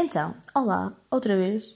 [0.00, 1.72] Então, olá, outra vez.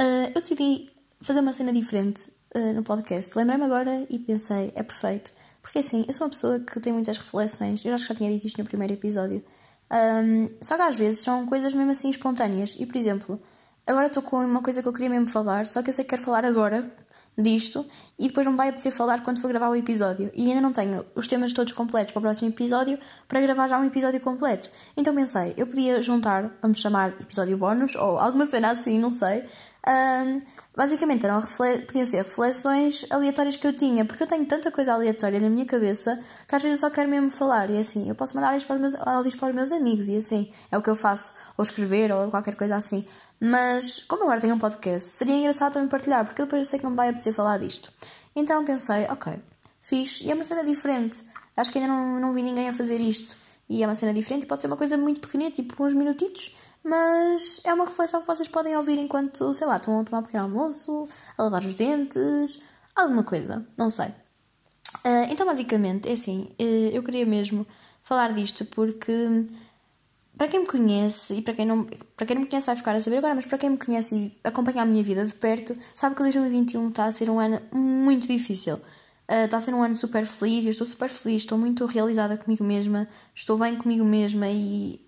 [0.00, 0.88] Uh, eu decidi
[1.20, 3.36] fazer uma cena diferente uh, no podcast.
[3.36, 5.32] Lembrei-me agora e pensei, é perfeito.
[5.60, 7.84] Porque assim, eu sou uma pessoa que tem muitas reflexões.
[7.84, 9.44] Eu acho que já tinha dito isto no primeiro episódio.
[9.90, 12.76] Um, só que às vezes são coisas mesmo assim espontâneas.
[12.78, 13.42] E por exemplo,
[13.84, 16.10] agora estou com uma coisa que eu queria mesmo falar, só que eu sei que
[16.10, 16.88] quero falar agora
[17.36, 17.84] disto
[18.18, 20.30] e depois não vai apetecer falar quando for gravar o episódio.
[20.34, 22.98] E ainda não tenho os temas todos completos para o próximo episódio
[23.28, 24.70] para gravar já um episódio completo.
[24.96, 29.44] Então pensei, eu podia juntar, vamos chamar episódio bónus ou alguma cena assim, não sei.
[29.86, 30.40] Um,
[30.76, 35.40] basicamente eram podiam ser reflexões aleatórias que eu tinha, porque eu tenho tanta coisa aleatória
[35.40, 37.70] na minha cabeça que às vezes eu só quero mesmo falar.
[37.70, 40.52] E assim, eu posso mandar áudios para meus, áudios para os meus amigos e assim,
[40.70, 43.06] é o que eu faço, ou escrever ou qualquer coisa assim.
[43.40, 46.84] Mas, como agora tenho um podcast, seria engraçado também partilhar, porque depois eu sei que
[46.84, 47.90] não vai apetecer falar disto.
[48.34, 49.32] Então pensei, ok,
[49.80, 51.22] fiz, e é uma cena diferente.
[51.56, 53.34] Acho que ainda não, não vi ninguém a fazer isto.
[53.68, 56.56] E é uma cena diferente e pode ser uma coisa muito pequenina, tipo uns minutitos,
[56.84, 60.22] mas é uma reflexão que vocês podem ouvir enquanto, sei lá, estão a tomar um
[60.22, 62.60] pequeno almoço, a lavar os dentes,
[62.94, 64.08] alguma coisa, não sei.
[65.04, 67.66] Uh, então, basicamente, é assim, uh, eu queria mesmo
[68.02, 69.12] falar disto porque
[70.36, 71.84] para quem me conhece e para quem não,
[72.16, 74.14] para quem não me conhece vai ficar a saber agora, mas para quem me conhece
[74.14, 77.60] e acompanha a minha vida de perto, sabe que 2021 está a ser um ano
[77.72, 78.76] muito difícil.
[79.28, 82.36] Uh, está a ser um ano super feliz eu estou super feliz, estou muito realizada
[82.36, 85.00] comigo mesma, estou bem comigo mesma e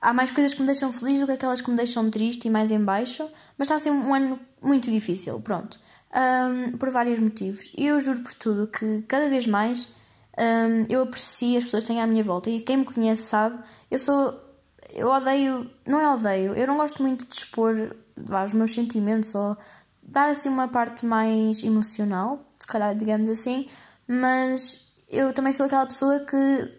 [0.00, 2.50] há mais coisas que me deixam feliz do que aquelas que me deixam triste e
[2.50, 5.78] mais em baixo, mas está a ser um ano muito difícil, pronto.
[6.14, 7.70] Um, por vários motivos.
[7.76, 9.88] E eu juro por tudo que cada vez mais
[10.38, 13.58] um, eu aprecio as pessoas que têm à minha volta e quem me conhece sabe,
[13.90, 14.48] eu sou
[14.94, 19.34] eu odeio, não é odeio, eu não gosto muito de expor vá, os meus sentimentos
[19.34, 19.56] ou
[20.02, 23.68] dar assim uma parte mais emocional, se calhar digamos assim,
[24.06, 26.72] mas eu também sou aquela pessoa que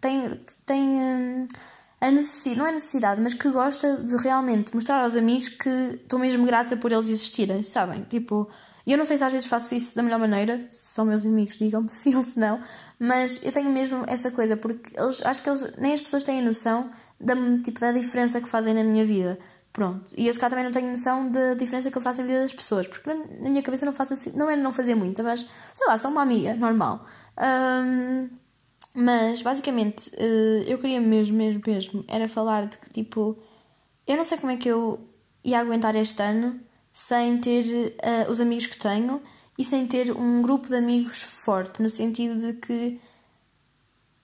[0.00, 1.48] tem, tem hum,
[2.00, 6.18] a necessidade, não é necessidade, mas que gosta de realmente mostrar aos amigos que estou
[6.18, 8.02] mesmo grata por eles existirem, sabem?
[8.08, 8.48] Tipo,
[8.86, 11.58] eu não sei se às vezes faço isso da melhor maneira, se são meus amigos,
[11.58, 12.62] digam-me sim ou se não,
[12.98, 16.40] mas eu tenho mesmo essa coisa, porque eles, acho que eles, nem as pessoas têm
[16.40, 19.38] noção da, tipo, da diferença que fazem na minha vida.
[19.72, 20.12] Pronto.
[20.16, 22.52] E eu se também não tenho noção da diferença que eu faço na vida das
[22.52, 25.86] pessoas, porque na minha cabeça não faço assim, não é não fazer muito, mas sei
[25.86, 27.06] lá, sou uma amiga, normal.
[27.38, 28.28] Um,
[29.00, 33.38] mas basicamente eh, eu queria mesmo, mesmo, mesmo, era falar de que tipo,
[34.06, 34.98] eu não sei como é que eu
[35.44, 36.58] ia aguentar este ano
[36.92, 39.22] sem ter uh, os amigos que tenho
[39.56, 43.00] e sem ter um grupo de amigos forte, no sentido de que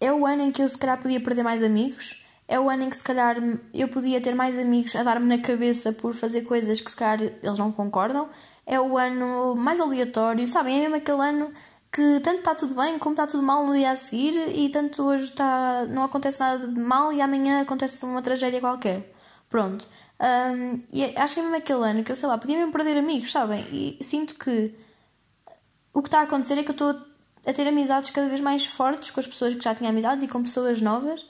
[0.00, 2.84] é o ano em que eu se calhar podia perder mais amigos é o ano
[2.84, 3.36] em que se calhar
[3.72, 7.22] eu podia ter mais amigos a dar-me na cabeça por fazer coisas que se calhar
[7.42, 8.28] eles não concordam.
[8.66, 10.78] É o ano mais aleatório, sabem?
[10.78, 11.52] É mesmo aquele ano
[11.94, 15.00] que tanto está tudo bem como está tudo mal no dia a seguir e tanto
[15.04, 19.14] hoje está, não acontece nada de mal e amanhã acontece uma tragédia qualquer.
[19.48, 19.86] Pronto.
[20.20, 22.72] Um, e é, acho que é mesmo aquele ano que eu sei lá, podia mesmo
[22.72, 23.64] perder amigos, sabem?
[23.70, 24.74] E sinto que
[25.92, 26.96] o que está a acontecer é que eu estou
[27.46, 30.28] a ter amizades cada vez mais fortes com as pessoas que já tinha amizades e
[30.28, 31.24] com pessoas novas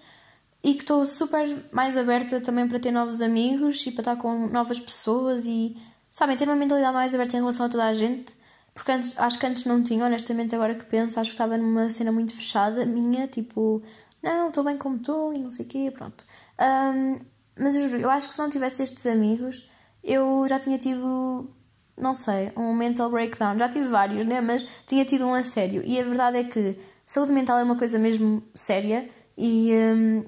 [0.63, 4.49] e que estou super mais aberta também para ter novos amigos e para estar com
[4.49, 5.77] novas pessoas e,
[6.11, 8.35] sabem, ter uma mentalidade mais aberta em relação a toda a gente.
[8.75, 11.89] Porque antes, acho que antes não tinha, honestamente, agora que penso, acho que estava numa
[11.89, 13.81] cena muito fechada minha, tipo,
[14.23, 16.25] não, estou bem como estou e não sei o quê, pronto.
[16.61, 17.17] Um,
[17.59, 19.69] mas eu juro, eu acho que se não tivesse estes amigos,
[20.03, 21.49] eu já tinha tido,
[21.97, 23.57] não sei, um mental breakdown.
[23.59, 24.41] Já tive vários, né?
[24.41, 25.83] Mas tinha tido um a sério.
[25.85, 26.77] E a verdade é que
[27.07, 29.71] saúde mental é uma coisa mesmo séria e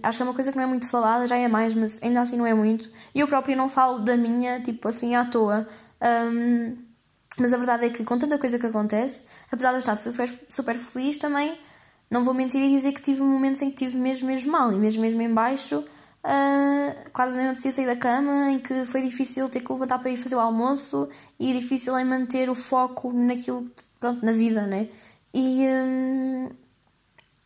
[0.02, 2.20] acho que é uma coisa que não é muito falada, já é mais, mas ainda
[2.20, 2.88] assim não é muito.
[3.14, 5.68] E eu própria não falo da minha, tipo assim, à toa.
[6.02, 6.76] Um,
[7.38, 10.40] mas a verdade é que com tanta coisa que acontece, apesar de eu estar super,
[10.48, 11.58] super feliz também,
[12.10, 14.76] não vou mentir e dizer que tive momentos em que tive mesmo, mesmo mal e
[14.76, 15.84] mesmo, mesmo em baixo.
[16.24, 20.10] Uh, quase nem apetecia sair da cama, em que foi difícil ter que levantar para
[20.10, 21.08] ir fazer o almoço
[21.38, 23.70] e difícil em manter o foco naquilo,
[24.00, 24.88] pronto, na vida, né?
[25.32, 26.50] E hum,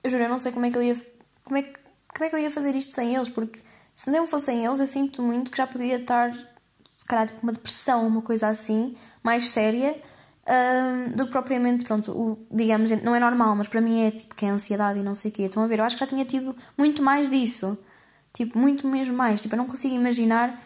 [0.03, 0.97] eu juro, eu não sei como é que eu ia
[1.51, 1.81] como é, que,
[2.15, 3.29] como é que eu ia fazer isto sem eles?
[3.29, 3.59] Porque
[3.93, 7.53] se não fossem eles, eu sinto muito que já podia estar, se calhar, tipo, uma
[7.53, 9.97] depressão, uma coisa assim, mais séria,
[10.47, 14.35] um, do que propriamente, pronto, o, digamos, não é normal, mas para mim é tipo
[14.35, 15.43] que é ansiedade e não sei o quê.
[15.43, 15.79] Estão a ver?
[15.79, 17.79] Eu acho que já tinha tido muito mais disso.
[18.33, 19.41] Tipo, muito mesmo mais.
[19.41, 20.61] Tipo, eu não consigo imaginar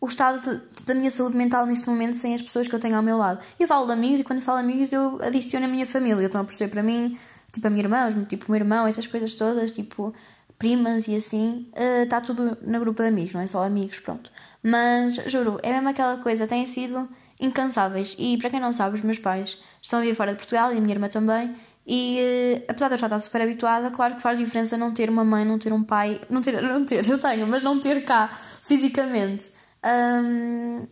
[0.00, 2.96] o estado de, da minha saúde mental neste momento sem as pessoas que eu tenho
[2.96, 3.40] ao meu lado.
[3.58, 6.24] Eu falo de amigos e quando falo de amigos eu adiciono a minha família.
[6.24, 6.70] Estão a perceber?
[6.70, 7.18] Para mim,
[7.52, 10.14] tipo a minha irmã, tipo o meu irmão, essas coisas todas, tipo
[10.58, 11.66] primas e assim,
[12.02, 14.30] está eh, uh, tudo no grupo de amigos, não é só amigos, pronto.
[14.62, 17.08] Mas juro, é mesmo aquela coisa, têm sido
[17.40, 18.14] incansáveis.
[18.18, 20.78] E para quem não sabe, os meus pais estão a vir fora de Portugal e
[20.78, 21.56] a minha irmã também.
[21.86, 25.08] E uh, apesar de eu já estar super habituada, claro que faz diferença não ter
[25.08, 28.04] uma mãe, não ter um pai, não ter, não ter, eu tenho, mas não ter
[28.04, 29.50] cá fisicamente.
[29.84, 30.86] um,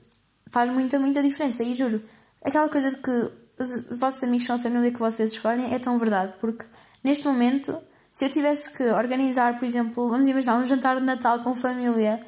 [0.50, 1.62] faz muita, muita diferença.
[1.62, 2.02] E juro,
[2.42, 5.98] aquela coisa de que os vossos amigos são a família que vocês escolhem é tão
[5.98, 6.64] verdade, porque
[7.02, 7.76] neste momento,
[8.10, 12.24] se eu tivesse que organizar, por exemplo, vamos imaginar um jantar de Natal com família,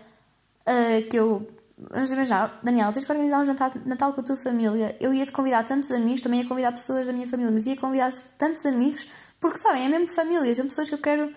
[0.66, 1.48] uh, que eu.
[1.88, 4.96] Vamos imaginar, Daniel, tens que organizar um jantar de Natal com a tua família.
[5.00, 7.76] Eu ia te convidar tantos amigos, também ia convidar pessoas da minha família, mas ia
[7.76, 9.06] convidar tantos amigos,
[9.40, 11.34] porque sabem, é mesmo família, são pessoas que eu quero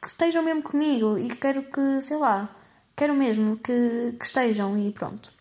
[0.00, 2.48] que estejam mesmo comigo e quero que, sei lá,
[2.96, 5.32] quero mesmo que, que estejam e pronto.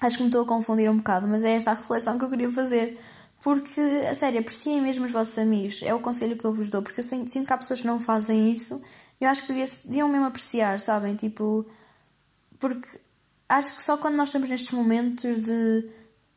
[0.00, 2.30] Acho que me estou a confundir um bocado, mas é esta a reflexão que eu
[2.30, 3.00] queria fazer.
[3.42, 3.80] Porque,
[4.10, 5.80] a sério, apreciem mesmo os vossos amigos.
[5.82, 6.82] É o conselho que eu vos dou.
[6.82, 8.82] Porque eu sinto que há pessoas que não fazem isso.
[9.20, 11.14] Eu acho que deviam mesmo apreciar, sabem?
[11.14, 11.66] Tipo,
[12.58, 12.88] porque
[13.48, 15.88] acho que só quando nós estamos nestes momentos de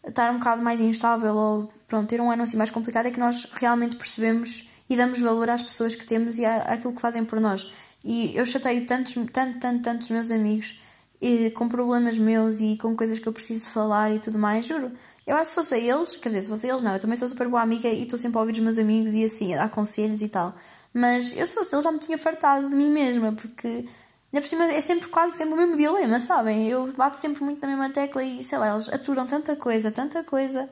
[0.08, 3.20] estar um bocado mais instável ou, pronto, ter um ano assim mais complicado é que
[3.20, 7.40] nós realmente percebemos e damos valor às pessoas que temos e àquilo que fazem por
[7.40, 7.72] nós.
[8.04, 10.80] E eu chateio tantos, tanto, tanto, tantos meus amigos
[11.22, 14.92] e, com problemas meus e com coisas que eu preciso falar e tudo mais, juro.
[15.28, 17.30] Eu acho que se fosse eles, quer dizer, se fosse eles, não, eu também sou
[17.30, 19.70] super boa amiga e estou sempre a ouvir os meus amigos e assim, a dar
[19.70, 20.56] conselhos e tal.
[20.92, 23.88] Mas eu, se fosse eles, já me tinha fartado de mim mesma, porque,
[24.32, 26.68] ainda por cima, é sempre quase sempre o mesmo dilema, sabem?
[26.70, 30.24] Eu bato sempre muito na mesma tecla e, sei lá, eles aturam tanta coisa, tanta
[30.24, 30.70] coisa,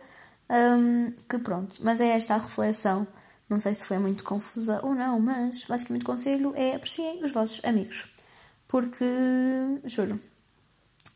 [0.50, 1.78] um, que pronto.
[1.82, 3.08] Mas é esta a reflexão.
[3.50, 7.32] Não sei se foi muito confusa ou não, mas basicamente o conselho é apreciem os
[7.32, 8.12] vossos amigos.
[8.68, 9.06] Porque,
[9.86, 10.20] juro,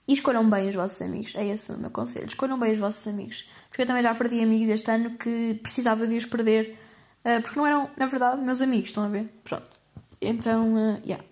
[0.07, 1.35] e escolham bem os vossos amigos.
[1.35, 2.27] É esse o meu conselho.
[2.27, 3.49] Escolham bem os vossos amigos.
[3.69, 6.77] Porque eu também já perdi amigos este ano que precisava de os perder.
[7.23, 8.89] Uh, porque não eram, na verdade, meus amigos.
[8.89, 9.29] Estão a ver?
[9.43, 9.79] Pronto.
[10.19, 11.23] Então, uh, yeah.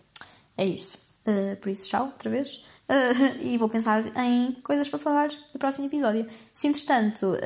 [0.60, 0.98] É isso.
[1.26, 2.56] Uh, por isso, tchau, outra vez.
[2.90, 6.28] Uh, e vou pensar em coisas para falar no próximo episódio.
[6.52, 7.38] Se entretanto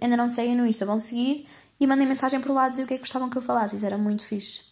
[0.00, 1.46] ainda não me seguem no Insta, vão seguir
[1.78, 3.76] e mandem mensagem por lá dizer o que é que gostavam que eu falasse.
[3.76, 4.62] Isso era muito fixe.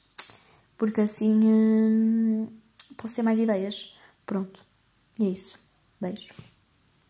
[0.79, 2.49] Porque assim
[2.97, 3.95] posso ter mais ideias.
[4.25, 4.65] Pronto.
[5.19, 5.59] E é isso.
[6.01, 6.33] Beijo.